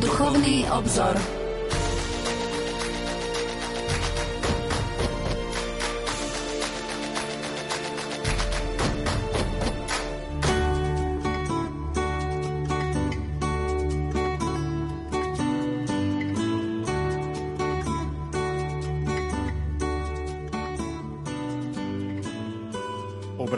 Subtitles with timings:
[0.00, 1.45] Duchovný obzor.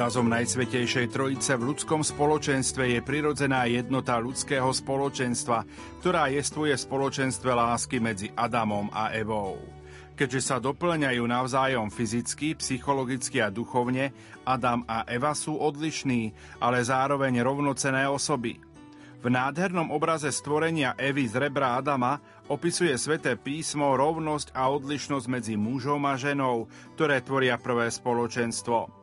[0.09, 5.69] Obrazom Najsvetejšej Trojice v ľudskom spoločenstve je prirodzená jednota ľudského spoločenstva,
[6.01, 9.61] ktorá jestvuje v spoločenstve lásky medzi Adamom a Evou.
[10.17, 14.17] Keďže sa doplňajú navzájom fyzicky, psychologicky a duchovne,
[14.49, 18.57] Adam a Eva sú odlišní, ale zároveň rovnocené osoby.
[19.21, 22.17] V nádhernom obraze stvorenia Evy z rebra Adama
[22.49, 26.65] opisuje sväté písmo rovnosť a odlišnosť medzi mužom a ženou,
[26.97, 28.98] ktoré tvoria prvé spoločenstvo.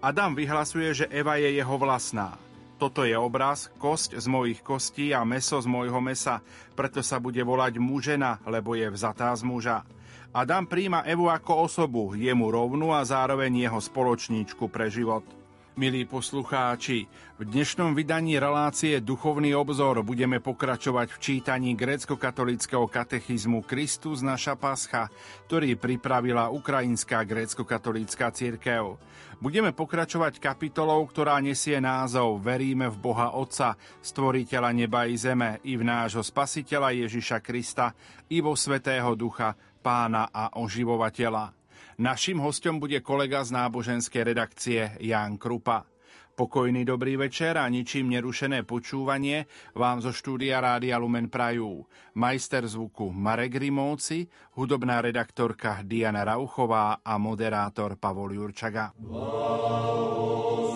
[0.00, 2.40] Adam vyhlasuje, že Eva je jeho vlastná.
[2.80, 6.40] Toto je obraz, kosť z mojich kostí a meso z môjho mesa,
[6.72, 9.84] preto sa bude volať mužena, lebo je vzatá z muža.
[10.32, 15.39] Adam príjma Evu ako osobu, jemu rovnú a zároveň jeho spoločníčku pre život.
[15.80, 17.08] Milí poslucháči,
[17.40, 25.08] v dnešnom vydaní relácie Duchovný obzor budeme pokračovať v čítaní grécko-katolického katechizmu Kristus naša pascha,
[25.48, 29.00] ktorý pripravila Ukrajinská grécko-katolícka církev.
[29.40, 33.72] Budeme pokračovať kapitolou, ktorá nesie názov Veríme v Boha Otca,
[34.04, 37.96] stvoriteľa neba i zeme, i v nášho spasiteľa Ježiša Krista,
[38.28, 41.59] i vo Svetého Ducha, Pána a Oživovateľa.
[42.00, 45.84] Naším hostom bude kolega z náboženskej redakcie Jan Krupa.
[46.32, 49.44] Pokojný dobrý večer a ničím nerušené počúvanie
[49.76, 51.84] vám zo štúdia Rádia Lumen Prajú.
[52.16, 54.24] Majster zvuku Marek Rimovci,
[54.56, 58.96] hudobná redaktorka Diana Rauchová a moderátor Pavol Jurčaga.
[58.96, 60.69] Wow.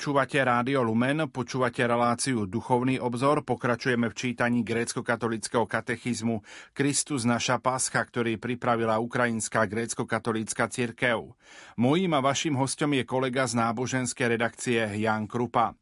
[0.00, 6.40] Počúvate Rádio Lumen, počúvate reláciu Duchovný obzor, pokračujeme v čítaní grécko-katolického katechizmu
[6.72, 11.36] Kristus naša Pascha, ktorý pripravila Ukrajinská grécko-katolícka cirkev.
[11.76, 15.76] Mojím a vašim hostom je kolega z náboženskej redakcie Jan Krupa.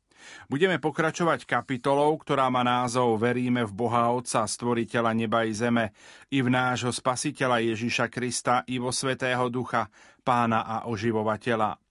[0.50, 5.94] Budeme pokračovať kapitolou, ktorá má názov Veríme v Boha Otca, stvoriteľa neba i zeme,
[6.34, 9.86] i v nášho spasiteľa Ježiša Krista, i vo Svetého Ducha,
[10.26, 11.87] pána a oživovateľa.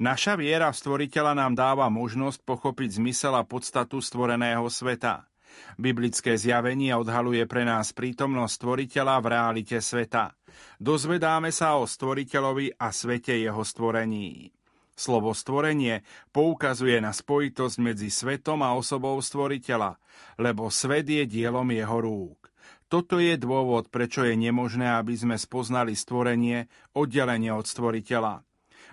[0.00, 5.28] Naša viera v stvoriteľa nám dáva možnosť pochopiť zmysel a podstatu stvoreného sveta.
[5.76, 10.34] Biblické zjavenie odhaluje pre nás prítomnosť stvoriteľa v realite sveta.
[10.78, 14.54] Dozvedáme sa o stvoriteľovi a svete jeho stvorení.
[15.00, 19.96] Slovo stvorenie poukazuje na spojitosť medzi svetom a osobou stvoriteľa,
[20.36, 22.52] lebo svet je dielom jeho rúk.
[22.90, 28.44] Toto je dôvod, prečo je nemožné, aby sme spoznali stvorenie oddelenie od stvoriteľa.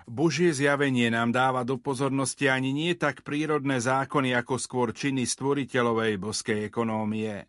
[0.08, 6.16] Božie zjavenie nám dáva do pozornosti ani nie tak prírodné zákony, ako skôr činy stvoriteľovej
[6.16, 7.44] boskej ekonómie.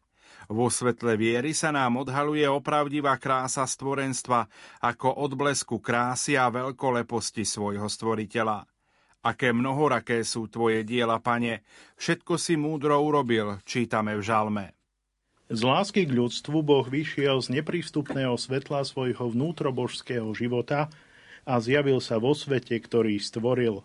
[0.52, 4.52] Vo svetle viery sa nám odhaluje opravdivá krása stvorenstva
[4.84, 8.68] ako odblesku krásy a veľkoleposti svojho stvoriteľa.
[9.24, 11.64] Aké mnohoraké sú tvoje diela, pane,
[11.96, 14.66] všetko si múdro urobil, čítame v žalme.
[15.50, 20.92] Z lásky k ľudstvu Boh vyšiel z neprístupného svetla svojho vnútrobožského života
[21.50, 23.82] a zjavil sa vo svete, ktorý stvoril.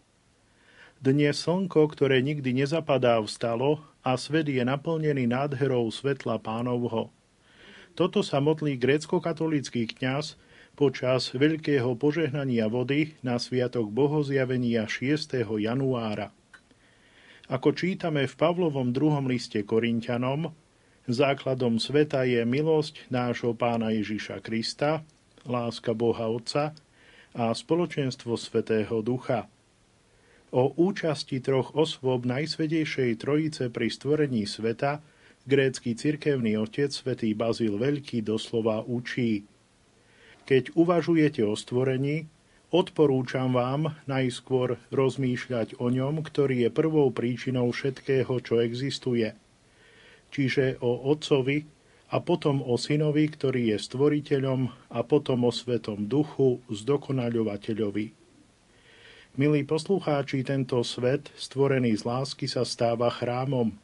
[1.00, 7.08] Dnes slnko, ktoré nikdy nezapadá, vstalo a svet je naplnený nádherou svetla pánovho.
[7.96, 10.36] Toto sa modlí grécko-katolícky kňaz
[10.76, 15.40] počas veľkého požehnania vody na sviatok bohozjavenia 6.
[15.56, 16.36] januára.
[17.48, 20.52] Ako čítame v Pavlovom druhom liste Korintianom,
[21.08, 25.00] základom sveta je milosť nášho pána Ježiša Krista,
[25.48, 26.76] láska Boha Otca
[27.34, 29.50] a spoločenstvo Svetého Ducha.
[30.54, 35.02] O účasti troch osôb Najsvedejšej Trojice pri stvorení sveta
[35.44, 39.42] grécky cirkevný otec svätý Bazil Veľký doslova učí.
[40.46, 42.30] Keď uvažujete o stvorení,
[42.74, 49.30] Odporúčam vám najskôr rozmýšľať o ňom, ktorý je prvou príčinou všetkého, čo existuje.
[50.34, 51.70] Čiže o Otcovi
[52.14, 58.14] a potom o Synovi, ktorý je stvoriteľom a potom o Svetom Duchu, zdokonaľovateľovi.
[59.34, 63.74] Milí poslucháči, tento svet, stvorený z lásky, sa stáva chrámom,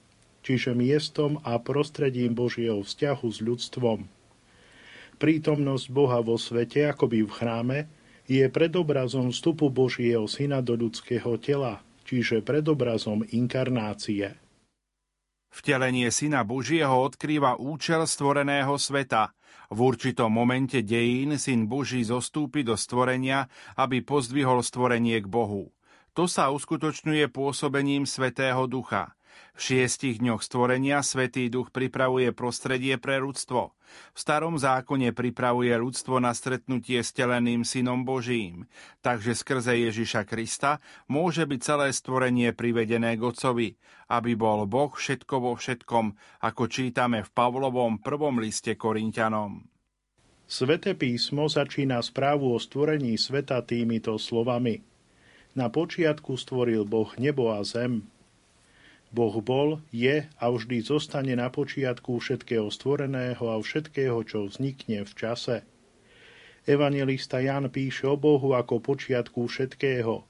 [0.46, 4.06] čiže miestom a prostredím Božieho vzťahu s ľudstvom.
[5.18, 7.78] Prítomnosť Boha vo svete, akoby v chráme,
[8.30, 14.38] je predobrazom vstupu Božieho Syna do ľudského tela, čiže predobrazom inkarnácie.
[15.50, 19.34] Vtelenie Syna Božieho odkrýva účel stvoreného sveta.
[19.70, 25.74] V určitom momente dejín Syn Boží zostúpi do stvorenia, aby pozdvihol stvorenie k Bohu.
[26.14, 29.14] To sa uskutočňuje pôsobením Svetého Ducha.
[29.56, 33.76] V šiestich dňoch stvorenia Svetý duch pripravuje prostredie pre ľudstvo.
[34.14, 38.70] V starom zákone pripravuje ľudstvo na stretnutie s teleným synom Božím.
[39.04, 40.78] Takže skrze Ježiša Krista
[41.10, 43.22] môže byť celé stvorenie privedené k
[44.10, 46.06] aby bol Boh všetko vo všetkom,
[46.42, 49.66] ako čítame v Pavlovom prvom liste Korintianom.
[50.50, 54.82] Svete písmo začína správu o stvorení sveta týmito slovami.
[55.54, 58.06] Na počiatku stvoril Boh nebo a zem,
[59.10, 65.12] Boh bol, je a vždy zostane na počiatku všetkého stvoreného a všetkého, čo vznikne v
[65.18, 65.66] čase.
[66.62, 70.22] Evangelista Jan píše o Bohu ako počiatku všetkého.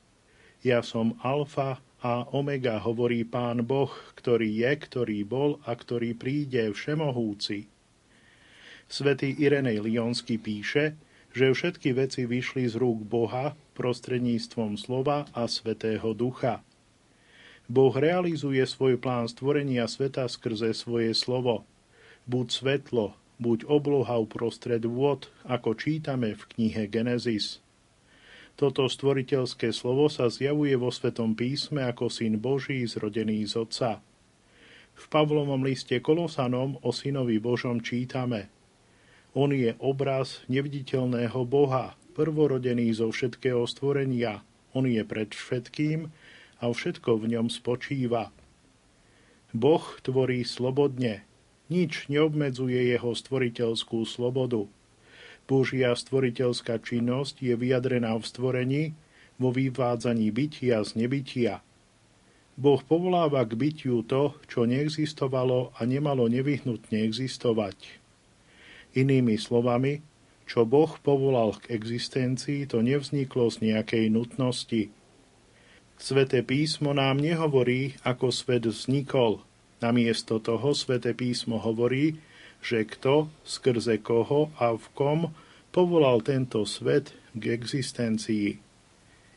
[0.65, 6.73] Ja som alfa a omega, hovorí pán Boh, ktorý je, ktorý bol a ktorý príde
[6.73, 7.69] všemohúci.
[8.89, 10.97] Svetý Irenej Lionsky píše,
[11.37, 16.65] že všetky veci vyšli z rúk Boha prostredníctvom slova a Svetého Ducha.
[17.71, 21.63] Boh realizuje svoj plán stvorenia sveta skrze svoje slovo.
[22.27, 27.63] Buď svetlo, buď obloha uprostred vôd, ako čítame v knihe Genesis.
[28.59, 34.03] Toto stvoriteľské slovo sa zjavuje vo Svetom písme ako syn Boží zrodený z Otca.
[34.99, 38.51] V Pavlovom liste Kolosanom o synovi Božom čítame
[39.31, 44.43] On je obraz neviditeľného Boha, prvorodený zo všetkého stvorenia.
[44.75, 46.11] On je pred všetkým
[46.61, 48.29] a všetko v ňom spočíva.
[49.51, 51.27] Boh tvorí slobodne,
[51.73, 54.69] nič neobmedzuje jeho stvoriteľskú slobodu.
[55.51, 58.83] Božia stvoriteľská činnosť je vyjadrená v stvorení,
[59.41, 61.65] vo vyvádzaní bytia z nebytia.
[62.61, 67.99] Boh povoláva k bytiu to, čo neexistovalo a nemalo nevyhnutne existovať.
[68.95, 70.05] Inými slovami,
[70.45, 74.93] čo Boh povolal k existencii, to nevzniklo z nejakej nutnosti–
[76.01, 79.45] Sveté písmo nám nehovorí, ako svet vznikol.
[79.85, 82.17] Namiesto toho Sveté písmo hovorí,
[82.65, 85.29] že kto, skrze koho a v kom
[85.69, 88.57] povolal tento svet k existencii.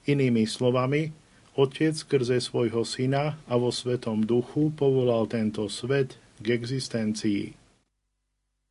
[0.08, 1.12] Inými slovami,
[1.54, 7.63] Otec skrze svojho syna a vo Svetom duchu povolal tento svet k existencii.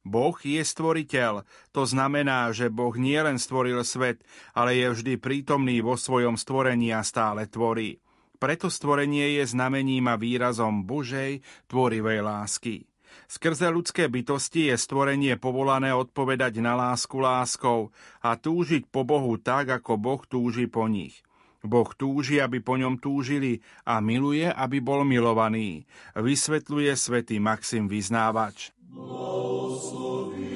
[0.02, 1.46] Boh je stvoriteľ.
[1.70, 6.90] To znamená, že Boh nie len stvoril svet, ale je vždy prítomný vo svojom stvorení
[6.90, 8.02] a stále tvorí.
[8.42, 12.90] Preto stvorenie je znamením a výrazom Božej tvorivej lásky.
[13.30, 19.70] Skrze ľudské bytosti je stvorenie povolané odpovedať na lásku láskou a túžiť po Bohu tak,
[19.70, 21.22] ako Boh túži po nich.
[21.62, 25.86] Boh túži, aby po ňom túžili a miluje, aby bol milovaný,
[26.18, 28.74] vysvetľuje svätý Maxim Vyznávač.
[28.94, 30.51] Blossom.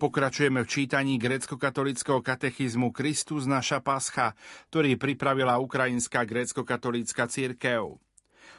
[0.00, 4.32] Pokračujeme v čítaní grécko-katolického katechizmu Kristus naša pascha,
[4.72, 8.00] ktorý pripravila Ukrajinská grécko-katolícka církev.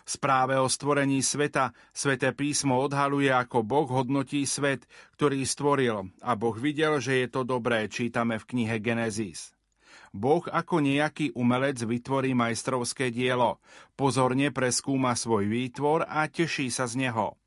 [0.05, 4.85] V správe o stvorení sveta sväté písmo odhaluje, ako Boh hodnotí svet,
[5.17, 9.57] ktorý stvoril a Boh videl, že je to dobré, čítame v knihe Genesis.
[10.13, 13.57] Boh ako nejaký umelec vytvorí majstrovské dielo,
[13.97, 17.40] pozorne preskúma svoj výtvor a teší sa z neho.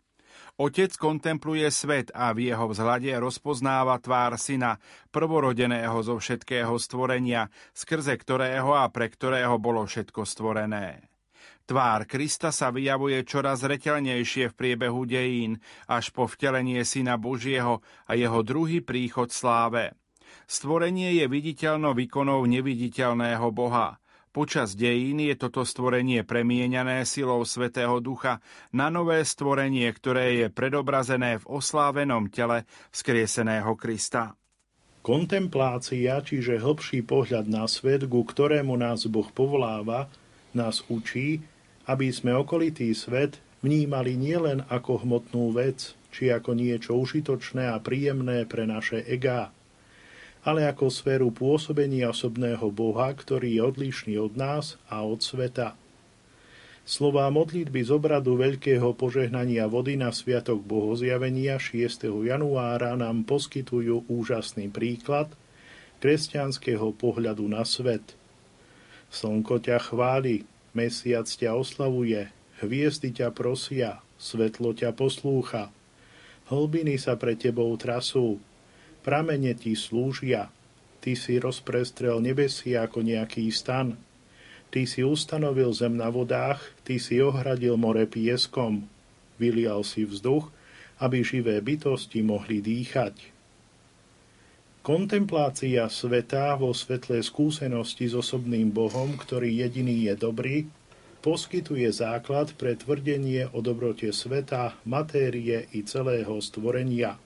[0.54, 4.78] Otec kontempluje svet a v jeho vzhľade rozpoznáva tvár syna,
[5.10, 11.10] prvorodeného zo všetkého stvorenia, skrze ktorého a pre ktorého bolo všetko stvorené.
[11.66, 15.58] Tvár Krista sa vyjavuje čoraz zreteľnejšie v priebehu dejín,
[15.90, 19.90] až po vtelenie Syna Božieho a jeho druhý príchod sláve.
[20.46, 23.98] Stvorenie je viditeľno výkonou neviditeľného Boha–
[24.34, 28.42] Počas dejín je toto stvorenie premieňané silou Svetého Ducha
[28.74, 34.34] na nové stvorenie, ktoré je predobrazené v oslávenom tele vzkrieseného Krista.
[35.06, 40.10] Kontemplácia, čiže hlbší pohľad na svet, ku ktorému nás Boh povoláva,
[40.50, 41.38] nás učí,
[41.86, 48.50] aby sme okolitý svet vnímali nielen ako hmotnú vec, či ako niečo užitočné a príjemné
[48.50, 49.54] pre naše egá,
[50.44, 55.72] ale ako sféru pôsobenia osobného Boha, ktorý je odlišný od nás a od sveta.
[56.84, 62.12] Slová modlitby z obradu veľkého požehnania vody na Sviatok Bohozjavenia 6.
[62.28, 65.32] januára nám poskytujú úžasný príklad
[66.04, 68.04] kresťanského pohľadu na svet.
[69.08, 70.44] Slnko ťa chváli,
[70.76, 72.28] mesiac ťa oslavuje,
[72.60, 75.72] hviezdy ťa prosia, svetlo ťa poslúcha,
[76.52, 78.36] hlbiny sa pre tebou trasú,
[79.04, 80.48] Pramene ti slúžia.
[81.04, 84.00] Ty si rozprestrel nebesia ako nejaký stan.
[84.72, 88.88] Ty si ustanovil zem na vodách, ty si ohradil more pieskom.
[89.36, 90.48] Vylial si vzduch,
[91.04, 93.30] aby živé bytosti mohli dýchať.
[94.84, 100.56] Kontemplácia sveta vo svetle skúsenosti s osobným Bohom, ktorý jediný je dobrý,
[101.24, 107.16] poskytuje základ pre tvrdenie o dobrote sveta, matérie i celého stvorenia.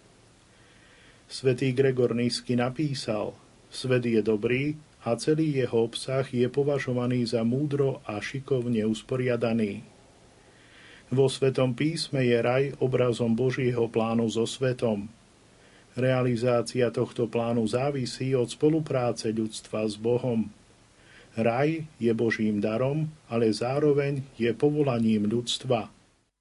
[1.29, 3.37] Svetý Gregor Nízky napísal,
[3.69, 9.85] svet je dobrý a celý jeho obsah je považovaný za múdro a šikovne usporiadaný.
[11.13, 15.13] Vo Svetom písme je raj obrazom Božieho plánu so svetom.
[16.01, 20.49] Realizácia tohto plánu závisí od spolupráce ľudstva s Bohom.
[21.37, 25.93] Raj je Božím darom, ale zároveň je povolaním ľudstva–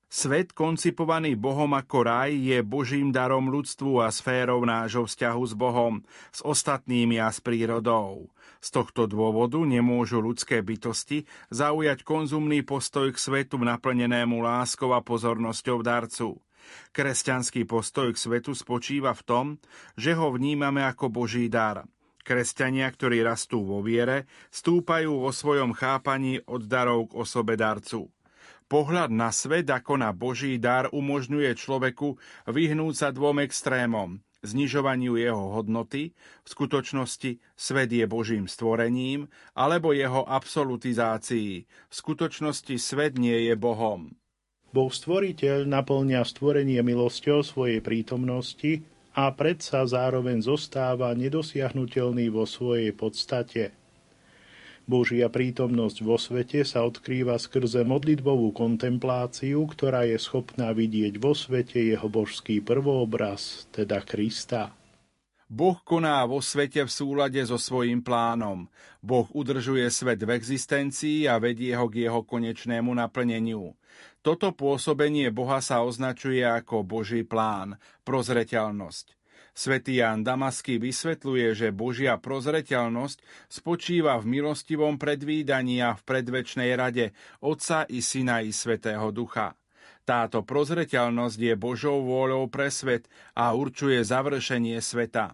[0.07, 5.99] Svet koncipovaný Bohom ako raj je Božím darom ľudstvu a sférou nášho vzťahu s Bohom,
[6.31, 8.31] s ostatnými a s prírodou.
[8.63, 15.83] Z tohto dôvodu nemôžu ľudské bytosti zaujať konzumný postoj k svetu naplnenému láskou a pozornosťou
[15.83, 16.39] darcu.
[16.95, 19.45] Kresťanský postoj k svetu spočíva v tom,
[19.99, 21.83] že ho vnímame ako Boží dar.
[22.23, 28.07] Kresťania, ktorí rastú vo viere, stúpajú vo svojom chápaní od darov k osobe darcu.
[28.67, 32.19] Pohľad na svet ako na Boží dar umožňuje človeku
[32.51, 34.19] vyhnúť sa dvom extrémom.
[34.43, 36.11] Znižovaniu jeho hodnoty,
[36.43, 44.11] v skutočnosti svet je Božím stvorením, alebo jeho absolutizácii, v skutočnosti svet nie je Bohom.
[44.75, 48.83] Boh stvoriteľ naplňa stvorenie milosťou svojej prítomnosti
[49.15, 53.71] a predsa zároveň zostáva nedosiahnutelný vo svojej podstate–
[54.87, 61.91] Božia prítomnosť vo svete sa odkrýva skrze modlitbovú kontempláciu, ktorá je schopná vidieť vo svete
[61.91, 64.71] jeho božský prvoobraz, teda Krista.
[65.51, 68.71] Boh koná vo svete v súlade so svojím plánom.
[69.03, 73.75] Boh udržuje svet v existencii a vedie ho k jeho konečnému naplneniu.
[74.23, 77.75] Toto pôsobenie Boha sa označuje ako Boží plán,
[78.07, 79.16] prozreteľnosť.
[79.57, 87.17] Svetý Ján Damasky vysvetľuje, že Božia prozreteľnosť spočíva v milostivom predvídaní a v predvečnej rade
[87.41, 89.57] Otca i Syna i Svetého Ducha.
[90.05, 95.33] Táto prozreteľnosť je Božou vôľou pre svet a určuje završenie sveta.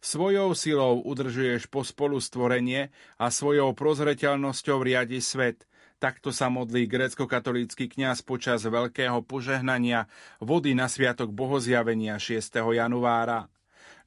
[0.00, 2.88] Svojou silou udržuješ pospolu stvorenie
[3.20, 5.68] a svojou prozreteľnosťou riadi svet.
[6.00, 10.08] Takto sa modlí grécko-katolícky kňaz počas veľkého požehnania
[10.40, 12.56] vody na sviatok bohozjavenia 6.
[12.56, 13.52] januára.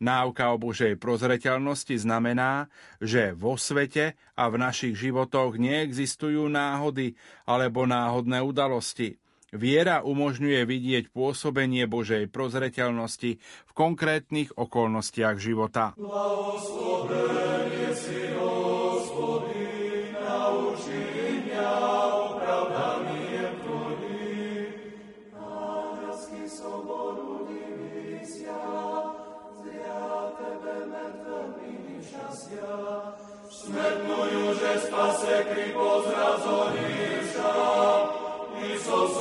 [0.01, 2.65] Náuka o Božej prozreteľnosti znamená,
[2.97, 7.13] že vo svete a v našich životoch neexistujú náhody
[7.45, 9.21] alebo náhodné udalosti.
[9.53, 15.93] Viera umožňuje vidieť pôsobenie Božej prozreteľnosti v konkrétnych okolnostiach života.
[15.93, 18.33] Blahoslovenie si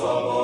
[0.03, 0.42] so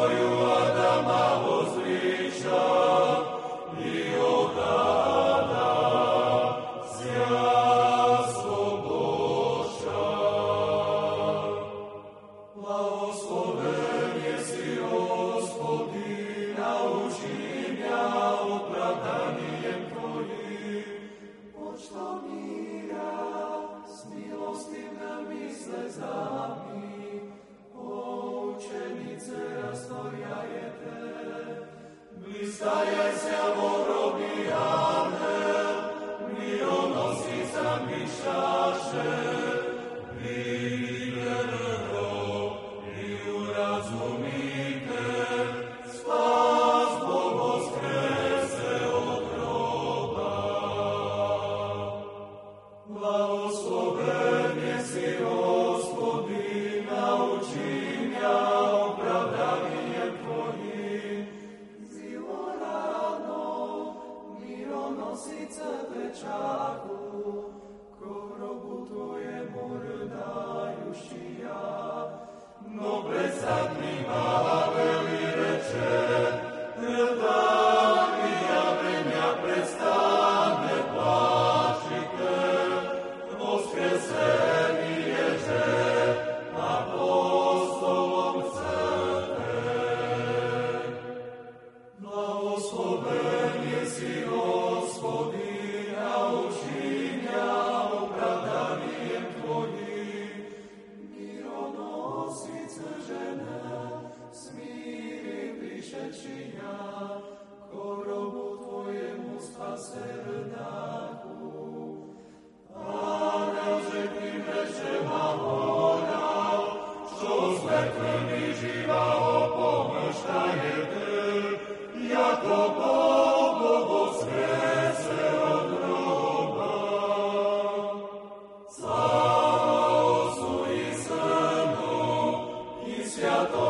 [133.19, 133.68] Свято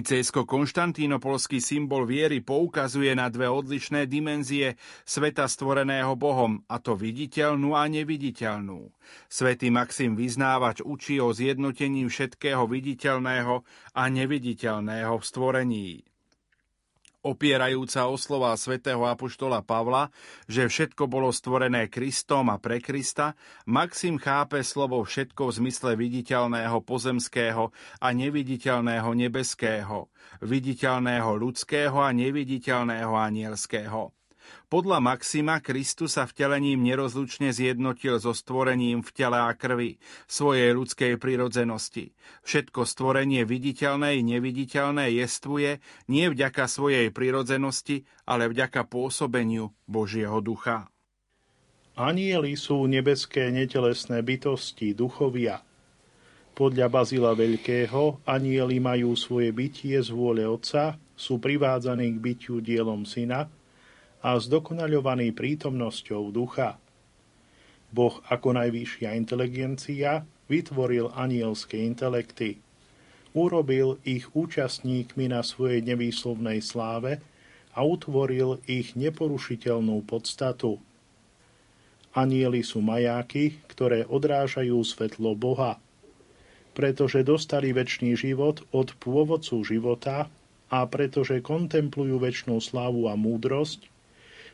[0.00, 7.84] Nicejsko-konštantínopolský symbol viery poukazuje na dve odlišné dimenzie sveta stvoreného Bohom, a to viditeľnú a
[7.84, 8.88] neviditeľnú.
[9.28, 13.60] Svetý Maxim vyznávač učí o zjednotení všetkého viditeľného
[13.92, 16.09] a neviditeľného v stvorení.
[17.20, 20.08] Opierajúca o slova svätého Apoštola Pavla,
[20.48, 23.36] že všetko bolo stvorené Kristom a pre Krista,
[23.68, 30.08] Maxim chápe slovo všetko v zmysle viditeľného pozemského a neviditeľného nebeského,
[30.40, 34.19] viditeľného ľudského a neviditeľného anielského.
[34.70, 39.98] Podľa Maxima Kristus sa vtelením nerozlučne zjednotil so stvorením v tele a krvi
[40.30, 42.14] svojej ľudskej prirodzenosti.
[42.46, 50.86] Všetko stvorenie viditeľné i neviditeľné jestvuje nie vďaka svojej prirodzenosti, ale vďaka pôsobeniu Božieho ducha.
[51.98, 55.60] Anieli sú nebeské netelesné bytosti, duchovia.
[56.56, 63.04] Podľa Bazila Veľkého anieli majú svoje bytie z vôle Otca, sú privádzaní k bytiu dielom
[63.04, 63.48] Syna,
[64.20, 66.76] a zdokonaľovaný prítomnosťou ducha.
[67.90, 72.62] Boh ako najvyššia inteligencia vytvoril anielské intelekty.
[73.34, 77.22] Urobil ich účastníkmi na svojej nevýslovnej sláve
[77.74, 80.82] a utvoril ich neporušiteľnú podstatu.
[82.10, 85.78] Anieli sú majáky, ktoré odrážajú svetlo Boha.
[86.74, 90.26] Pretože dostali väčší život od pôvodcu života
[90.70, 93.89] a pretože kontemplujú väčšnú slávu a múdrosť,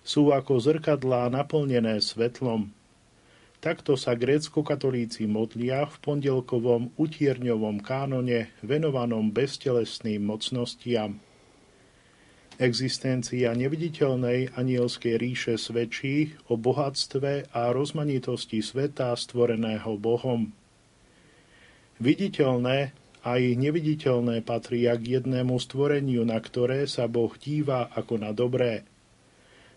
[0.06, 2.70] sú ako zrkadlá naplnené svetlom.
[3.58, 11.18] Takto sa grécko-katolíci modlia v pondelkovom utierňovom kánone venovanom beztelesným mocnostiam.
[12.56, 20.54] Existencia neviditeľnej anielskej ríše svedčí o bohatstve a rozmanitosti sveta stvoreného Bohom.
[22.00, 22.94] Viditeľné
[23.26, 28.86] aj neviditeľné patria k jednému stvoreniu, na ktoré sa Boh díva ako na dobré.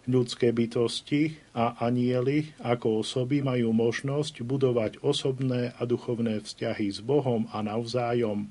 [0.08, 7.52] Ľudské bytosti a anieli ako osoby majú možnosť budovať osobné a duchovné vzťahy s Bohom
[7.52, 8.48] a navzájom.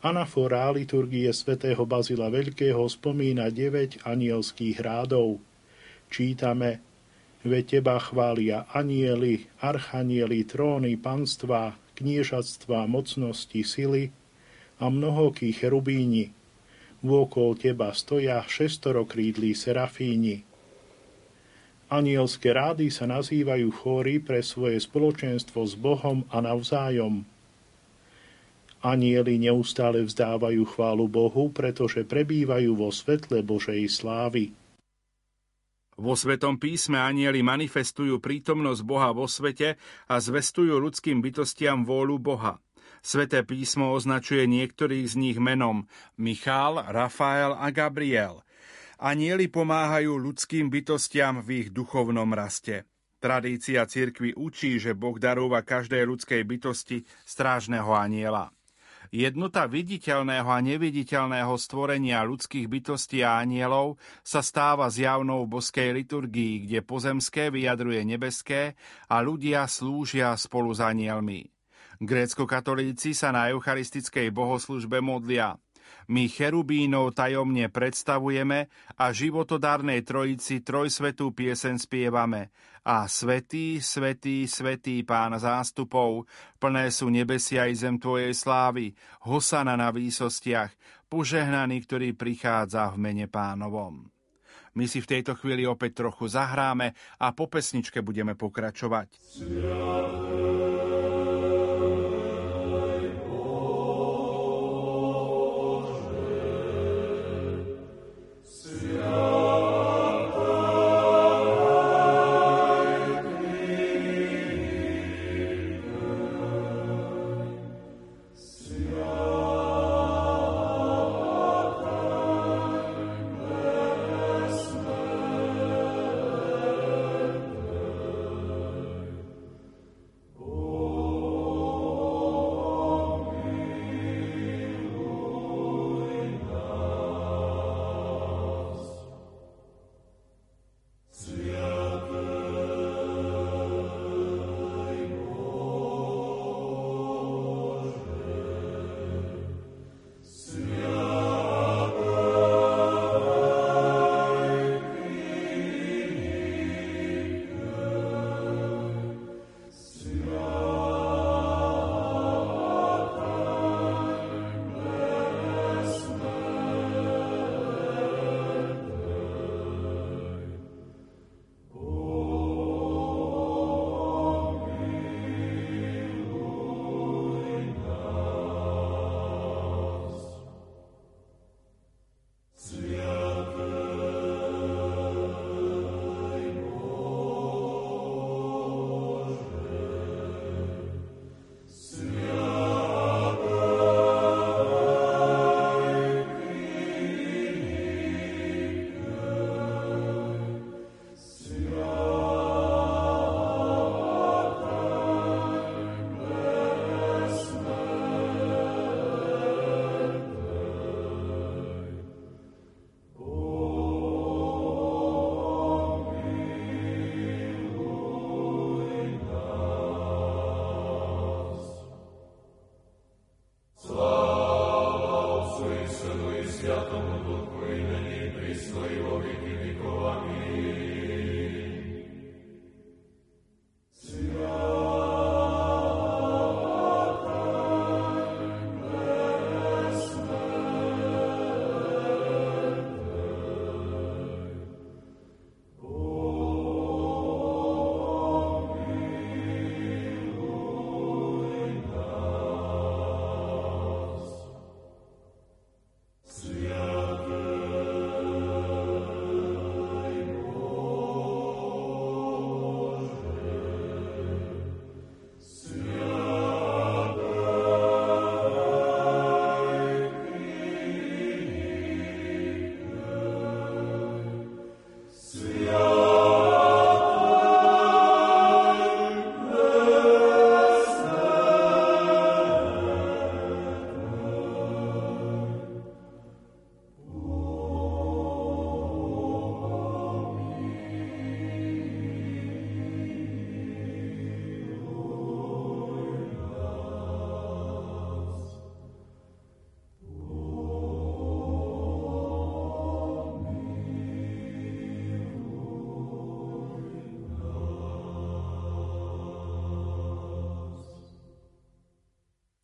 [0.00, 5.44] Anafora liturgie svätého Bazila Veľkého spomína 9 anielských rádov.
[6.08, 6.80] Čítame
[7.44, 14.08] Veď teba chvália anieli, archanieli, tróny, panstva, kniežatstva, mocnosti, sily
[14.80, 16.32] a mnohokí cherubíni–
[17.00, 20.44] Vôkol teba stoja šestorokrídlí serafíni.
[21.88, 27.24] Anielské rády sa nazývajú chóry pre svoje spoločenstvo s Bohom a navzájom.
[28.84, 34.52] Anieli neustále vzdávajú chválu Bohu, pretože prebývajú vo svetle Božej slávy.
[36.00, 39.76] Vo Svetom písme anieli manifestujú prítomnosť Boha vo svete
[40.08, 42.56] a zvestujú ľudským bytostiam vôľu Boha–
[43.00, 45.88] Sveté písmo označuje niektorých z nich menom
[46.20, 48.44] Michal, Rafael a Gabriel.
[49.00, 52.84] Anieli pomáhajú ľudským bytostiam v ich duchovnom raste.
[53.20, 58.52] Tradícia cirkvi učí, že Boh darúva každej ľudskej bytosti strážneho aniela.
[59.10, 66.68] Jednota viditeľného a neviditeľného stvorenia ľudských bytostí a anielov sa stáva zjavnou v boskej liturgii,
[66.68, 68.78] kde pozemské vyjadruje nebeské
[69.10, 71.59] a ľudia slúžia spolu s anielmi.
[72.00, 75.60] Grécko-katolíci sa na eucharistickej bohoslužbe modlia.
[76.08, 82.50] My cherubínov tajomne predstavujeme a životodárnej trojici trojsvetú piesen spievame.
[82.88, 86.24] A svetý, svetý, svetý pán zástupov,
[86.56, 88.96] plné sú nebesia i zem tvojej slávy,
[89.28, 90.72] hosana na výsostiach,
[91.12, 94.08] požehnaný, ktorý prichádza v mene pánovom.
[94.72, 99.20] My si v tejto chvíli opäť trochu zahráme a po pesničke budeme pokračovať.
[99.20, 100.59] Sviaté.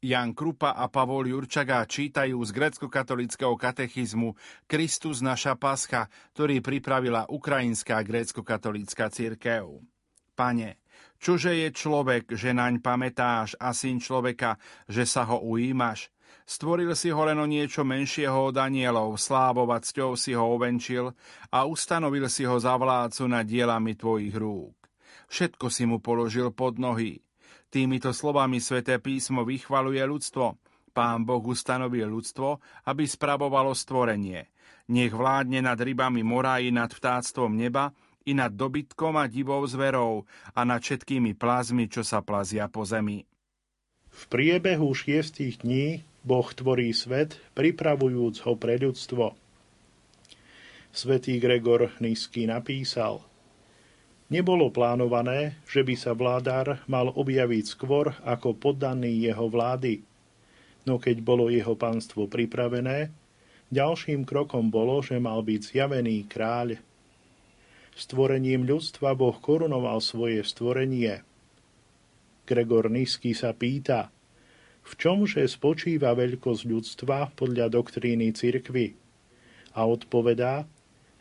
[0.07, 4.38] Jan Krupa a Pavol Jurčaga čítajú z grécko-katolického katechizmu
[4.71, 9.83] Kristus naša pascha, ktorý pripravila Ukrajinská grécko-katolícka církev.
[10.38, 10.79] Pane,
[11.19, 16.14] čože je človek, že naň pamätáš a syn človeka, že sa ho ujímaš?
[16.47, 21.11] Stvoril si ho len o niečo menšieho od anielov, slávovať cťou si ho ovenčil
[21.51, 24.87] a ustanovil si ho za vládcu nad dielami tvojich rúk.
[25.27, 27.25] Všetko si mu položil pod nohy,
[27.66, 30.55] Týmito slovami sväté písmo vychvaluje ľudstvo.
[30.94, 34.48] Pán Boh ustanovil ľudstvo, aby spravovalo stvorenie.
[34.87, 37.90] Nech vládne nad rybami mora i nad vtáctvom neba,
[38.24, 40.24] i nad dobytkom a divou zverou
[40.55, 43.26] a nad všetkými plazmi, čo sa plazia po zemi.
[44.09, 49.37] V priebehu šiestich dní Boh tvorí svet, pripravujúc ho pre ľudstvo.
[50.96, 53.20] Svetý Gregor Nisky napísal–
[54.26, 60.02] Nebolo plánované, že by sa vládár mal objaviť skôr ako poddaný jeho vlády.
[60.82, 63.14] No keď bolo jeho pánstvo pripravené,
[63.70, 66.74] ďalším krokom bolo, že mal byť zjavený kráľ.
[67.94, 71.22] Stvorením ľudstva Boh korunoval svoje stvorenie.
[72.46, 74.10] Gregor Nisky sa pýta,
[74.86, 78.94] v čomže spočíva veľkosť ľudstva podľa doktríny cirkvy?
[79.74, 80.62] A odpovedá,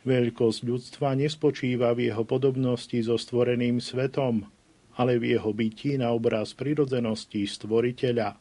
[0.06, 4.46] Veľkosť ľudstva nespočíva v jeho podobnosti so stvoreným svetom,
[4.94, 8.38] ale v jeho byti na obraz prirodzenosti stvoriteľa.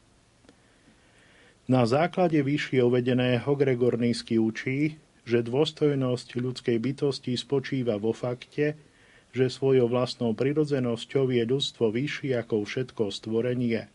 [1.65, 8.77] Na základe vyššie uvedeného Gregor Nízky učí, že dôstojnosť ľudskej bytosti spočíva vo fakte,
[9.33, 13.89] že svojou vlastnou prirodzenosťou je ľudstvo vyššie ako všetko stvorenie–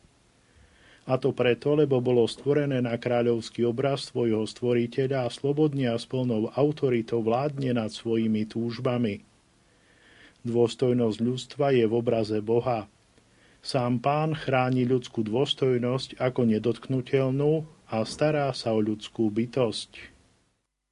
[1.08, 6.04] a to preto, lebo bolo stvorené na kráľovský obraz svojho stvoriteľa a slobodne a s
[6.04, 9.24] plnou autoritou vládne nad svojimi túžbami.
[10.44, 12.88] Dôstojnosť ľudstva je v obraze Boha.
[13.60, 20.16] Sám pán chráni ľudskú dôstojnosť ako nedotknutelnú a stará sa o ľudskú bytosť.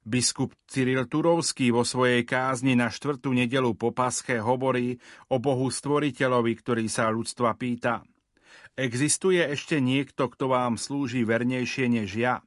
[0.05, 4.97] Biskup Cyril Turovský vo svojej kázni na štvrtú nedelu po Pasche hovorí
[5.29, 8.01] o Bohu stvoriteľovi, ktorý sa ľudstva pýta–
[8.79, 12.39] Existuje ešte niekto, kto vám slúži vernejšie než ja?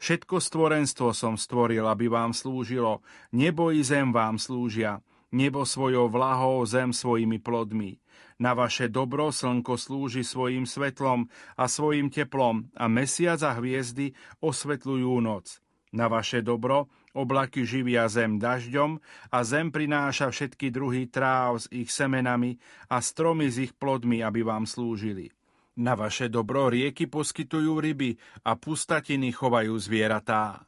[0.00, 3.04] Všetko stvorenstvo som stvoril, aby vám slúžilo.
[3.28, 5.04] Nebo i zem vám slúžia.
[5.28, 8.00] Nebo svojou vlahou, zem svojimi plodmi.
[8.40, 11.28] Na vaše dobro slnko slúži svojim svetlom
[11.60, 15.60] a svojim teplom a mesiac a hviezdy osvetľujú noc.
[15.92, 18.96] Na vaše dobro oblaky živia zem dažďom
[19.28, 22.56] a zem prináša všetky druhy tráv s ich semenami
[22.88, 25.35] a stromy s ich plodmi, aby vám slúžili.
[25.76, 28.16] Na vaše dobro rieky poskytujú ryby
[28.48, 30.64] a pustatiny chovajú zvieratá.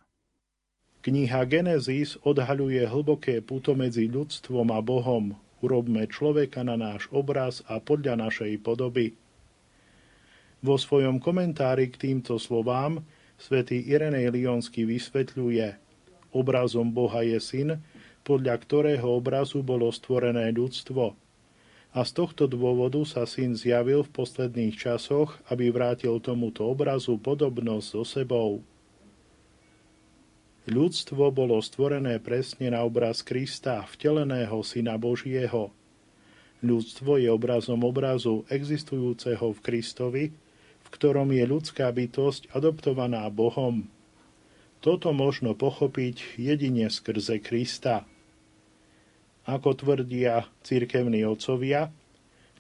[1.00, 5.32] Kniha Genesis odhaľuje hlboké puto medzi ľudstvom a Bohom.
[5.64, 9.16] Urobme človeka na náš obraz a podľa našej podoby.
[10.60, 13.00] Vo svojom komentári k týmto slovám
[13.40, 15.88] svätý Irenej Lionsky vysvetľuje
[16.36, 17.80] Obrazom Boha je syn,
[18.28, 21.16] podľa ktorého obrazu bolo stvorené ľudstvo–
[21.98, 27.86] a z tohto dôvodu sa syn zjavil v posledných časoch, aby vrátil tomuto obrazu podobnosť
[27.90, 28.62] so sebou.
[30.70, 35.74] Ľudstvo bolo stvorené presne na obraz Krista, vteleného Syna Božieho.
[36.62, 40.24] Ľudstvo je obrazom obrazu existujúceho v Kristovi,
[40.78, 43.90] v ktorom je ľudská bytosť adoptovaná Bohom.
[44.78, 48.06] Toto možno pochopiť jedine skrze Krista.
[49.48, 51.88] Ako tvrdia cirkevní otcovia,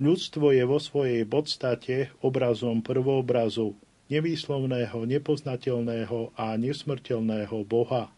[0.00, 3.76] ľudstvo je vo svojej podstate obrazom prvoobrazu,
[4.08, 8.08] nevýslovného, nepoznateľného a nesmrteľného Boha.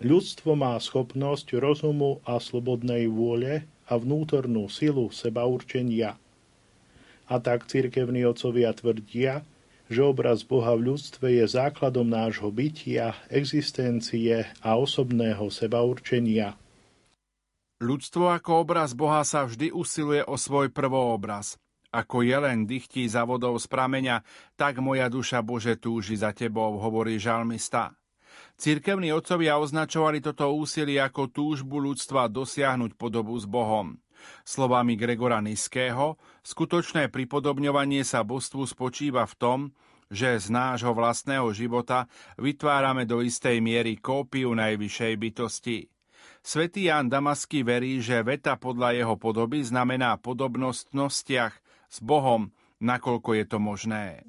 [0.00, 6.16] Ľudstvo má schopnosť rozumu a slobodnej vôle a vnútornú silu seba určenia.
[7.28, 9.44] A tak cirkevní otcovia tvrdia,
[9.92, 16.56] že obraz Boha v ľudstve je základom nášho bytia, existencie a osobného seba určenia.
[17.84, 21.60] Ľudstvo ako obraz Boha sa vždy usiluje o svoj prvoobraz.
[21.92, 24.24] Ako jelen dychtí za vodou z prameňa,
[24.56, 27.92] tak moja duša Bože túži za tebou, hovorí žalmista.
[28.56, 34.00] Cirkevní otcovia označovali toto úsilie ako túžbu ľudstva dosiahnuť podobu s Bohom.
[34.48, 39.58] Slovami Gregora Niského, skutočné pripodobňovanie sa božstvu spočíva v tom,
[40.08, 42.08] že z nášho vlastného života
[42.40, 45.93] vytvárame do istej miery kópiu najvyššej bytosti.
[46.44, 50.92] Svetý Ján Damasky verí, že veta podľa jeho podoby znamená podobnosť
[51.88, 52.52] s Bohom,
[52.84, 54.28] nakoľko je to možné.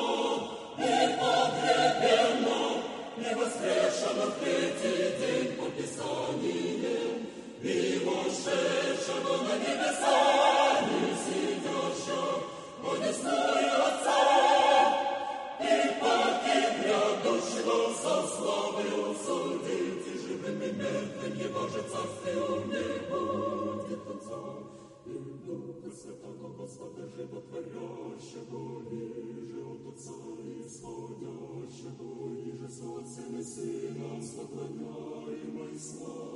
[3.61, 6.99] все, що на третій день по Писанні є,
[7.63, 10.17] і вошедшого на небеса,
[10.81, 12.39] і сидящого
[12.81, 14.21] под ясною Отца,
[15.59, 24.41] і погибля душого со славою судити, живим і мертвим є Боже царство не будет Отца,
[25.05, 25.09] і
[25.45, 29.30] Духа Святого Господа животворящого віра.
[30.03, 36.30] Царь исходящего, и же солнцем и сыном поклоняемой славы.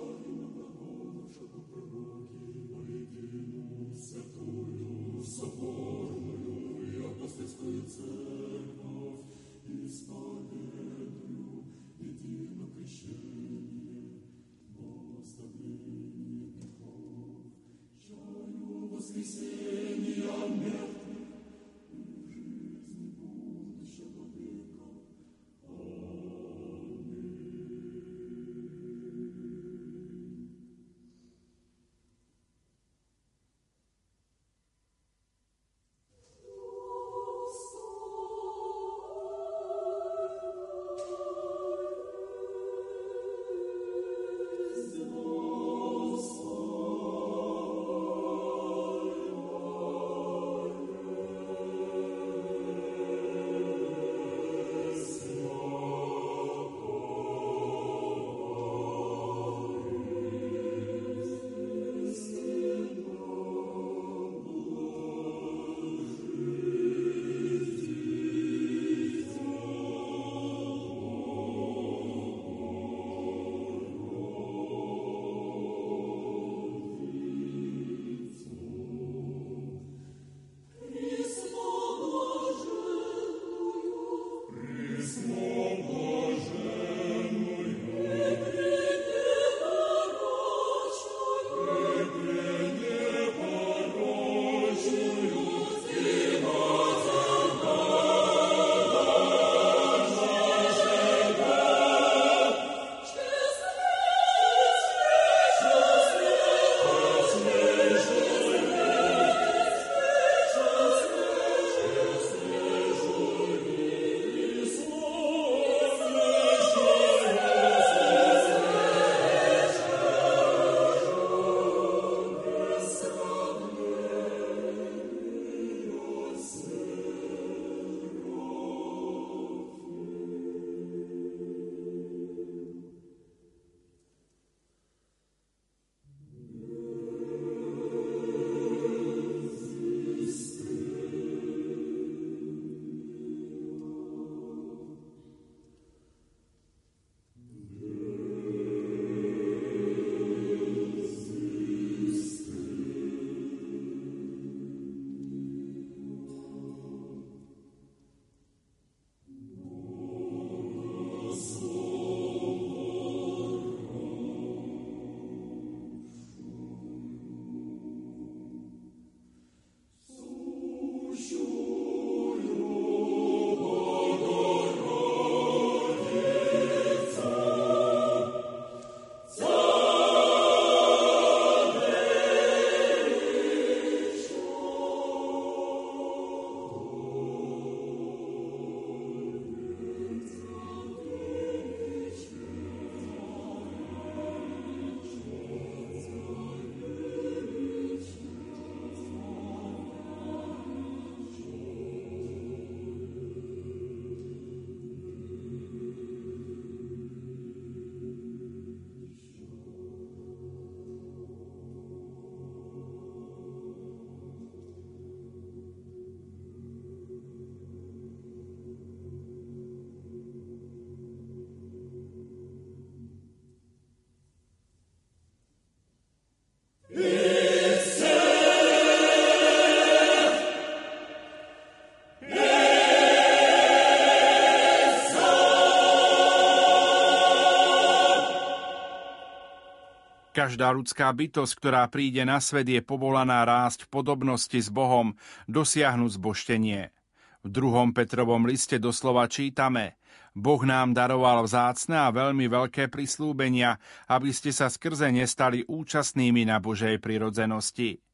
[240.46, 245.18] Každá ľudská bytosť, ktorá príde na svet, je povolaná rásť v podobnosti s Bohom,
[245.50, 246.93] dosiahnuť zboštenie.
[247.41, 249.98] V druhom Petrovom liste doslova čítame
[250.38, 256.62] Boh nám daroval vzácne a veľmi veľké prislúbenia, aby ste sa skrze nestali účastnými na
[256.62, 258.06] Božej prirodzenosti.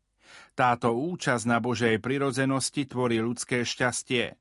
[0.56, 4.40] Táto účasť na Božej prirodzenosti tvorí ľudské šťastie.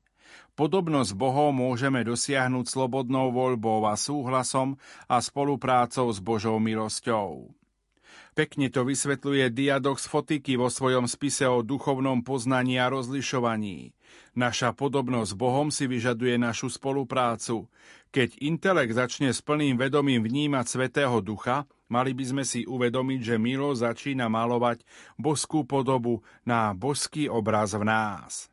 [0.55, 4.79] Podobnosť Bohom môžeme dosiahnuť slobodnou voľbou a súhlasom
[5.11, 7.51] a spoluprácou s Božou milosťou.
[8.31, 13.91] Pekne to vysvetľuje Diadox Fotiky vo svojom spise o duchovnom poznaní a rozlišovaní.
[14.39, 17.67] Naša podobnosť s Bohom si vyžaduje našu spoluprácu.
[18.15, 23.35] Keď intelekt začne s plným vedomím vnímať Svetého Ducha, mali by sme si uvedomiť, že
[23.35, 24.87] Milo začína malovať
[25.19, 28.47] boskú podobu na boský obraz v nás.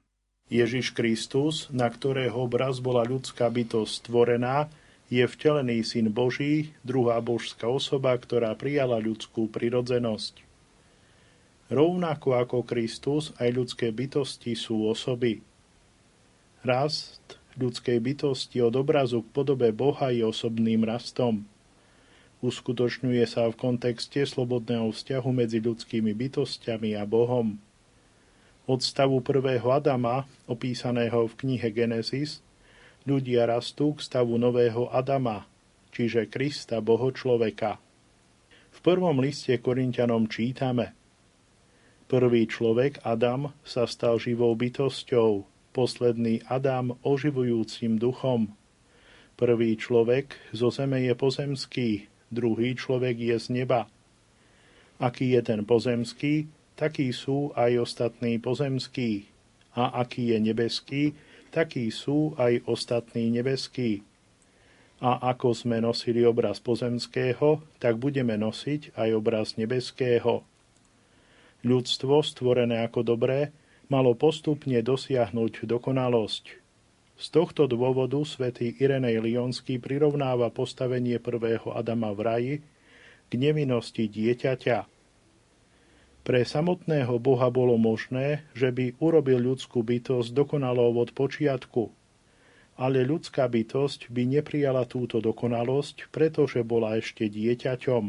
[0.51, 4.67] Ježiš Kristus, na ktorého obraz bola ľudská bytosť stvorená,
[5.09, 10.45] je vtelený syn Boží, druhá božská osoba, ktorá prijala ľudskú prirodzenosť.
[11.69, 15.45] Rovnako ako Kristus, aj ľudské bytosti sú osoby.
[16.65, 21.45] Rast ľudskej bytosti od obrazu k podobe Boha je osobným rastom.
[22.39, 27.59] Uskutočňuje sa v kontexte slobodného vzťahu medzi ľudskými bytostiami a Bohom.
[28.69, 32.45] Od stavu prvého Adama, opísaného v knihe Genesis,
[33.09, 35.49] ľudia rastú k stavu nového Adama,
[35.89, 37.81] čiže Krista, Boho človeka.
[38.69, 40.93] V prvom liste Korintianom čítame
[42.09, 45.45] Prvý človek, Adam, sa stal živou bytosťou,
[45.77, 48.49] posledný Adam oživujúcim duchom.
[49.37, 53.93] Prvý človek zo zeme je pozemský, druhý človek je z neba.
[54.97, 56.49] Aký je ten pozemský,
[56.81, 59.29] takí sú aj ostatní pozemskí.
[59.77, 61.03] A aký je nebeský,
[61.51, 64.05] takí sú aj ostatní nebeskí.
[64.99, 70.43] A ako sme nosili obraz pozemského, tak budeme nosiť aj obraz nebeského.
[71.63, 73.55] Ľudstvo, stvorené ako dobré,
[73.87, 76.45] malo postupne dosiahnuť dokonalosť.
[77.19, 82.55] Z tohto dôvodu svätý Irenej Lionský prirovnáva postavenie prvého Adama v raji
[83.27, 84.98] k nevinnosti dieťaťa,
[86.29, 91.89] pre samotného Boha bolo možné, že by urobil ľudskú bytosť dokonalou od počiatku.
[92.77, 98.05] Ale ľudská bytosť by neprijala túto dokonalosť, pretože bola ešte dieťaťom.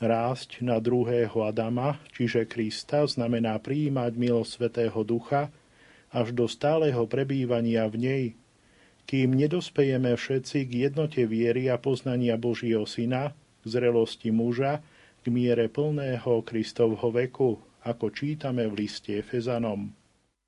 [0.00, 5.52] Rásť na druhého Adama, čiže Krista, znamená prijímať milosť Svetého Ducha
[6.08, 8.24] až do stáleho prebývania v nej,
[9.04, 14.80] kým nedospejeme všetci k jednote viery a poznania Božieho Syna, k zrelosti muža,
[15.26, 19.90] k miere plného Kristovho veku, ako čítame v liste Efezanom.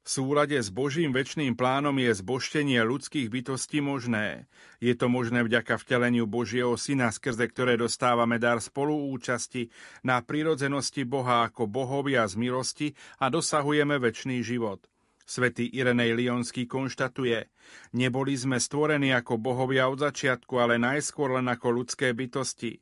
[0.07, 4.47] V súlade s Božím väčšným plánom je zboštenie ľudských bytostí možné.
[4.79, 9.66] Je to možné vďaka vteleniu Božieho Syna, skrze ktoré dostávame dar spoluúčasti
[10.07, 14.87] na prírodzenosti Boha ako bohovia z milosti a dosahujeme väčší život.
[15.26, 17.51] Svetý Irenej Lionský konštatuje,
[17.99, 22.81] neboli sme stvorení ako bohovia od začiatku, ale najskôr len ako ľudské bytosti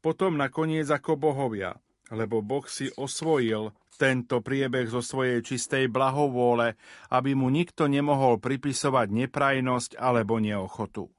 [0.00, 1.76] potom nakoniec ako bohovia,
[2.10, 3.70] lebo Boh si osvojil
[4.00, 6.80] tento priebeh zo svojej čistej blahovôle,
[7.12, 11.12] aby mu nikto nemohol pripisovať neprajnosť alebo neochotu.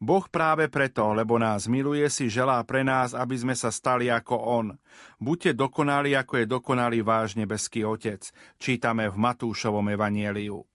[0.00, 4.36] Boh práve preto, lebo nás miluje, si želá pre nás, aby sme sa stali ako
[4.36, 4.66] On.
[5.22, 8.26] Buďte dokonali, ako je dokonalý váš nebeský Otec.
[8.58, 10.66] Čítame v Matúšovom evanieliu.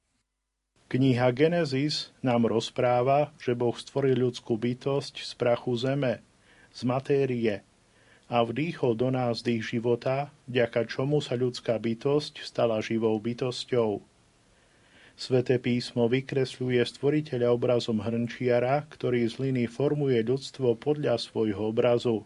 [0.90, 6.14] Kniha Genesis nám rozpráva, že Boh stvoril ľudskú bytosť z prachu zeme–
[6.80, 7.56] z matérie
[8.32, 14.00] a vdýchol do nás dých života, vďaka čomu sa ľudská bytosť stala živou bytosťou.
[15.20, 22.24] Sveté písmo vykresľuje stvoriteľa obrazom hrnčiara, ktorý z hliny formuje ľudstvo podľa svojho obrazu.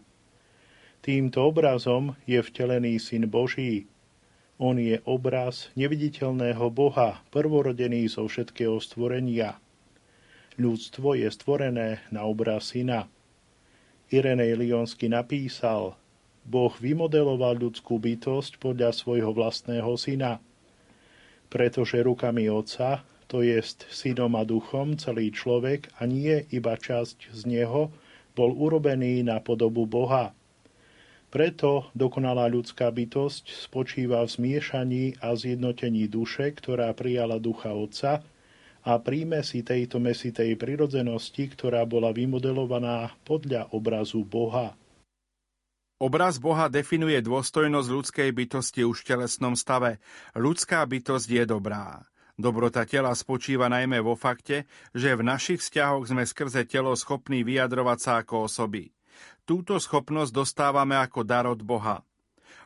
[1.02, 3.90] Týmto obrazom je vtelený Syn Boží.
[4.62, 9.58] On je obraz neviditeľného Boha, prvorodený zo všetkého stvorenia.
[10.54, 13.10] Ľudstvo je stvorené na obraz Syna.
[14.12, 15.96] Irenej Lionsky napísal,
[16.44, 20.44] Boh vymodeloval ľudskú bytosť podľa svojho vlastného syna,
[21.48, 23.00] pretože rukami Otca,
[23.30, 27.88] to jest synom a duchom, celý človek a nie iba časť z neho,
[28.36, 30.36] bol urobený na podobu Boha.
[31.32, 38.22] Preto dokonalá ľudská bytosť spočíva v zmiešaní a zjednotení duše, ktorá prijala ducha Otca,
[38.84, 44.76] a príjme si tejto mesitej prirodzenosti, ktorá bola vymodelovaná podľa obrazu Boha.
[45.96, 50.04] Obraz Boha definuje dôstojnosť ľudskej bytosti už v telesnom stave.
[50.36, 52.04] Ľudská bytosť je dobrá.
[52.34, 57.98] Dobrota tela spočíva najmä vo fakte, že v našich vzťahoch sme skrze telo schopní vyjadrovať
[58.02, 58.90] sa ako osoby.
[59.46, 62.02] Túto schopnosť dostávame ako dar od Boha.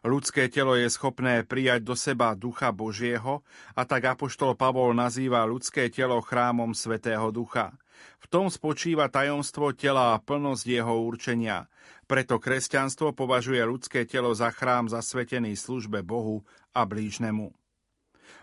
[0.06, 3.42] Ľudské telo je schopné prijať do seba ducha Božieho
[3.74, 7.74] a tak apoštol Pavol nazýva ľudské telo chrámom Svetého Ducha.
[8.22, 11.66] V tom spočíva tajomstvo tela a plnosť jeho určenia.
[12.06, 17.50] Preto kresťanstvo považuje ľudské telo za chrám zasvetený službe Bohu a blížnemu.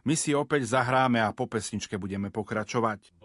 [0.06, 3.25] My si opäť zahráme a po pesničke budeme pokračovať.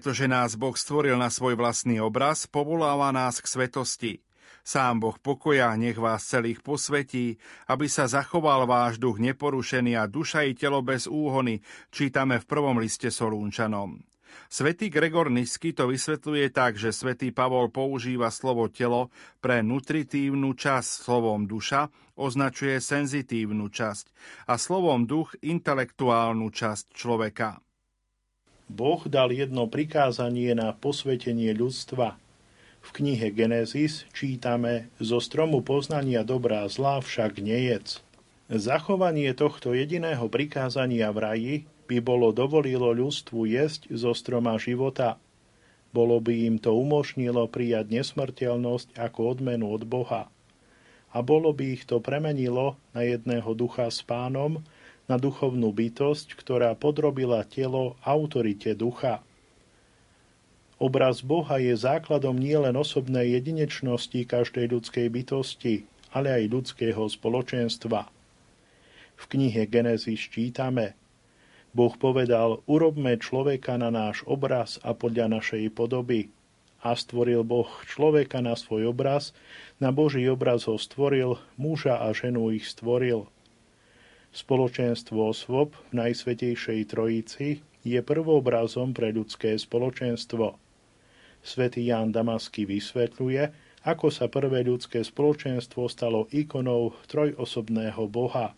[0.00, 4.12] Pretože nás Boh stvoril na svoj vlastný obraz, povoláva nás k svetosti.
[4.64, 7.36] Sám Boh pokoja nech vás celých posvetí,
[7.68, 11.60] aby sa zachoval váš duch neporušený a duša i telo bez úhony,
[11.92, 14.00] čítame v prvom liste Solúnčanom.
[14.48, 19.12] Svetý Gregor Nisky to vysvetľuje tak, že svätý Pavol používa slovo telo
[19.44, 24.16] pre nutritívnu časť, slovom duša označuje senzitívnu časť
[24.48, 27.60] a slovom duch intelektuálnu časť človeka.
[28.70, 32.14] Boh dal jedno prikázanie na posvetenie ľudstva.
[32.80, 37.98] V knihe Genesis čítame zo stromu poznania dobrá zlá však nejedz.
[38.46, 41.54] Zachovanie tohto jediného prikázania v raji
[41.90, 45.18] by bolo dovolilo ľudstvu jesť zo stroma života.
[45.90, 50.30] Bolo by im to umožnilo prijať nesmrteľnosť ako odmenu od Boha.
[51.10, 54.62] A bolo by ich to premenilo na jedného ducha s pánom,
[55.10, 59.18] na duchovnú bytosť, ktorá podrobila telo autorite ducha.
[60.78, 65.74] Obraz Boha je základom nielen osobnej jedinečnosti každej ľudskej bytosti,
[66.14, 68.06] ale aj ľudského spoločenstva.
[69.18, 70.94] V knihe Genesis čítame
[71.70, 76.30] Boh povedal, urobme človeka na náš obraz a podľa našej podoby.
[76.80, 79.36] A stvoril Boh človeka na svoj obraz,
[79.78, 83.28] na Boží obraz ho stvoril, muža a ženu ich stvoril.
[84.30, 90.54] Spoločenstvo osôb v Najsvetejšej Trojici je prvobrazom pre ľudské spoločenstvo.
[91.42, 93.50] Svetý Ján Damasky vysvetľuje,
[93.82, 98.54] ako sa prvé ľudské spoločenstvo stalo ikonou trojosobného Boha.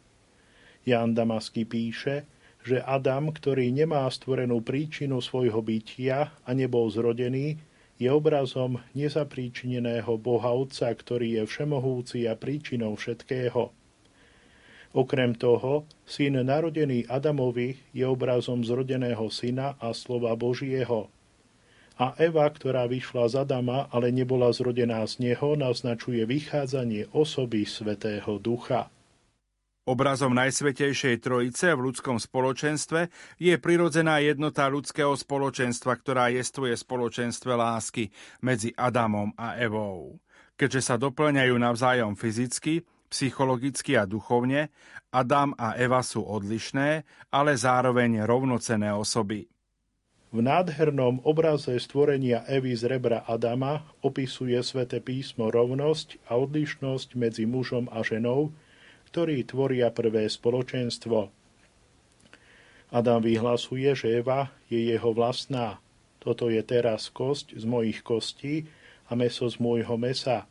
[0.84, 2.28] Ján Damasky píše,
[2.60, 7.56] že Adam, ktorý nemá stvorenú príčinu svojho bytia a nebol zrodený,
[7.96, 13.81] je obrazom nezapríčineného Boha Otca, ktorý je všemohúci a príčinou všetkého.
[14.92, 21.08] Okrem toho, syn narodený Adamovi je obrazom zrodeného syna a slova Božieho.
[21.96, 28.36] A Eva, ktorá vyšla z Adama, ale nebola zrodená z neho, naznačuje vychádzanie osoby Svetého
[28.36, 28.92] Ducha.
[29.82, 33.10] Obrazom Najsvetejšej Trojice v ľudskom spoločenstve
[33.42, 38.14] je prirodzená jednota ľudského spoločenstva, ktorá jestvuje spoločenstve lásky
[38.44, 40.22] medzi Adamom a Evou.
[40.54, 44.72] Keďže sa doplňajú navzájom fyzicky, psychologicky a duchovne,
[45.12, 49.52] Adam a Eva sú odlišné, ale zároveň rovnocené osoby.
[50.32, 57.44] V nádhernom obraze stvorenia Evy z rebra Adama opisuje sväté písmo rovnosť a odlišnosť medzi
[57.44, 58.48] mužom a ženou,
[59.12, 61.28] ktorí tvoria prvé spoločenstvo.
[62.88, 65.84] Adam vyhlasuje, že Eva je jeho vlastná.
[66.16, 68.64] Toto je teraz kosť z mojich kostí
[69.08, 70.48] a meso z môjho mesa.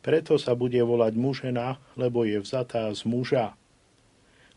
[0.00, 3.52] Preto sa bude volať mužena, lebo je vzatá z muža.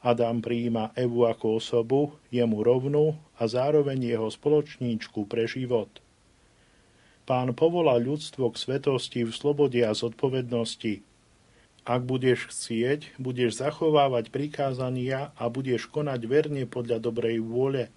[0.03, 5.87] Adam prijíma Evu ako osobu, jemu rovnú a zároveň jeho spoločníčku pre život.
[7.23, 10.99] Pán povolá ľudstvo k svetosti v slobode a zodpovednosti.
[11.87, 17.91] Ak budeš chcieť, budeš zachovávať prikázania a budeš konať verne podľa dobrej vôle.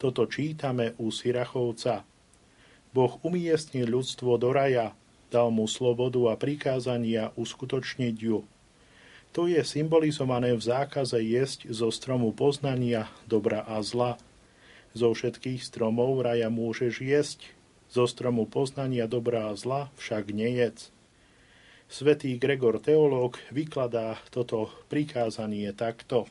[0.00, 2.08] Toto čítame u Sirachovca.
[2.96, 4.96] Boh umiestnil ľudstvo do raja,
[5.34, 8.46] dal mu slobodu a prikázania uskutočniť ju.
[9.34, 14.14] To je symbolizované v zákaze jesť zo stromu poznania dobra a zla.
[14.94, 17.50] Zo všetkých stromov raja môžeš jesť,
[17.90, 20.94] zo stromu poznania dobra a zla však nejedz.
[21.90, 26.30] Svetý Gregor teológ vykladá toto prikázanie takto.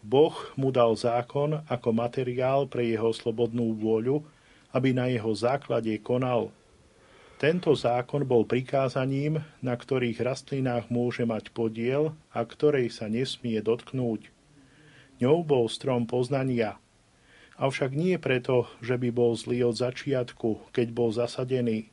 [0.00, 4.22] Boh mu dal zákon ako materiál pre jeho slobodnú vôľu,
[4.70, 6.54] aby na jeho základe konal–
[7.40, 14.28] tento zákon bol prikázaním, na ktorých rastlinách môže mať podiel a ktorej sa nesmie dotknúť.
[15.24, 16.76] Ňou bol strom poznania.
[17.56, 21.88] Avšak nie preto, že by bol zlý od začiatku, keď bol zasadený.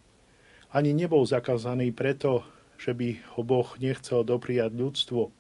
[0.76, 2.44] Ani nebol zakazaný preto,
[2.76, 5.32] že by ho Boh nechcel dopriať ľudstvu.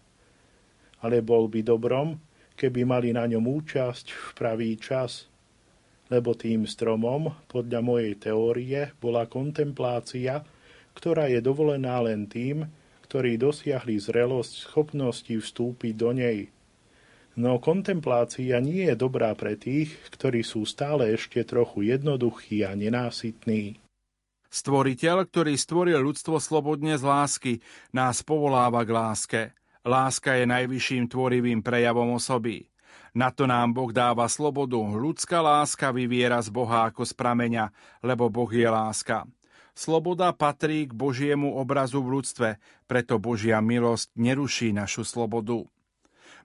[1.03, 2.23] Ale bol by dobrom,
[2.55, 5.27] keby mali na ňom účasť v pravý čas–
[6.07, 10.43] lebo tým stromom, podľa mojej teórie, bola kontemplácia,
[10.95, 12.65] ktorá je dovolená len tým,
[13.07, 16.39] ktorí dosiahli zrelosť schopnosti vstúpiť do nej.
[17.37, 23.77] No kontemplácia nie je dobrá pre tých, ktorí sú stále ešte trochu jednoduchí a nenásytní.
[24.49, 27.53] Stvoriteľ, ktorý stvoril ľudstvo slobodne z lásky,
[27.93, 29.41] nás povoláva k láske.
[29.85, 32.65] Láska je najvyšším tvorivým prejavom osoby.
[33.17, 34.77] Na to nám Boh dáva slobodu.
[34.77, 37.73] Ľudská láska vyviera z Boha ako z prameňa,
[38.05, 39.25] lebo Boh je láska.
[39.73, 42.49] Sloboda patrí k Božiemu obrazu v ľudstve,
[42.85, 45.65] preto Božia milosť neruší našu slobodu.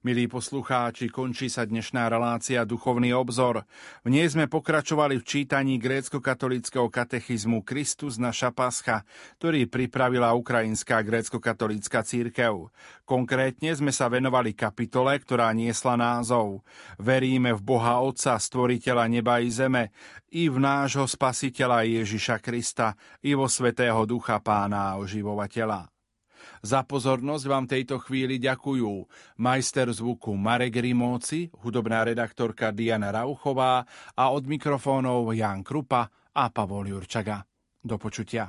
[0.03, 3.63] Milí poslucháči, končí sa dnešná relácia Duchovný obzor.
[4.03, 9.07] V nej sme pokračovali v čítaní grécko-katolického katechizmu Kristus naša pascha,
[9.39, 12.75] ktorý pripravila Ukrajinská grécko-katolícka církev.
[13.07, 16.67] Konkrétne sme sa venovali kapitole, ktorá niesla názov
[16.99, 19.95] Veríme v Boha Otca, stvoriteľa neba i zeme,
[20.35, 26.02] i v nášho spasiteľa Ježiša Krista, i vo Svetého Ducha Pána a oživovateľa.
[26.63, 29.11] Za pozornosť vám tejto chvíli ďakujú
[29.43, 33.83] majster zvuku Marek Rimóci, hudobná redaktorka Diana Rauchová
[34.15, 37.43] a od mikrofónov Jan Krupa a Pavol Jurčaga.
[37.83, 38.47] Do počutia.